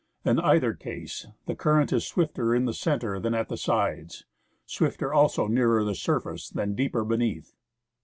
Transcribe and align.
In 0.25 0.39
either 0.39 0.73
case 0.73 1.27
the 1.45 1.53
current 1.53 1.93
is 1.93 2.07
swifter 2.07 2.55
in 2.55 2.65
the 2.65 2.73
centre 2.73 3.19
than 3.19 3.35
at 3.35 3.49
the 3.49 3.55
sides, 3.55 4.25
swifter 4.65 5.13
also 5.13 5.45
nearer 5.45 5.83
the 5.83 5.93
surface 5.93 6.49
than 6.49 6.73
deeper 6.73 7.03
beneath. 7.05 7.53